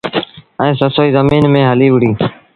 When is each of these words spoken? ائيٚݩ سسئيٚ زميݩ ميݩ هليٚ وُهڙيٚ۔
ائيٚݩ 0.61 0.77
سسئيٚ 0.79 1.13
زميݩ 1.15 1.51
ميݩ 1.53 1.69
هليٚ 1.69 1.91
وُهڙيٚ۔ 1.93 2.15